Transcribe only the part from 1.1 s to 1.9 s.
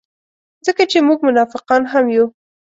منافقان